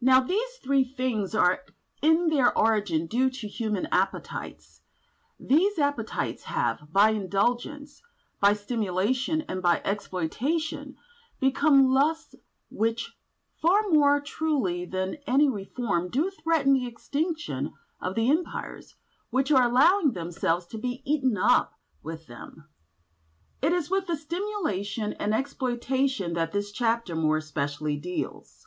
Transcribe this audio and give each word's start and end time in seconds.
Now 0.00 0.20
these 0.22 0.54
three 0.64 0.84
things 0.84 1.34
are 1.34 1.62
in 2.00 2.28
their 2.28 2.56
origin 2.56 3.06
due 3.06 3.28
to 3.28 3.46
human 3.46 3.84
appetites; 3.92 4.80
these 5.38 5.78
appetites 5.78 6.44
have, 6.44 6.90
by 6.90 7.10
indulgence, 7.10 8.00
by 8.40 8.54
stimulation, 8.54 9.42
and 9.42 9.60
by 9.60 9.82
exploitation, 9.84 10.96
become 11.40 11.90
lusts 11.92 12.36
which, 12.70 13.18
far 13.60 13.82
more 13.90 14.18
truly 14.18 14.86
than 14.86 15.16
any 15.26 15.50
reform, 15.50 16.08
do 16.08 16.30
threaten 16.30 16.72
the 16.72 16.86
extinction 16.86 17.74
of 18.00 18.14
the 18.14 18.30
Empires 18.30 18.96
which 19.28 19.52
are 19.52 19.64
allowing 19.68 20.12
themselves 20.12 20.64
to 20.68 20.78
be 20.78 21.02
eaten 21.04 21.36
up 21.36 21.74
with 22.02 22.28
them. 22.28 22.66
It 23.60 23.74
is 23.74 23.90
with 23.90 24.06
the 24.06 24.16
stimulation 24.16 25.12
and 25.12 25.34
exploitation 25.34 26.32
that 26.32 26.52
this 26.52 26.72
chapter 26.72 27.14
more 27.14 27.36
especially 27.36 27.98
deals. 27.98 28.66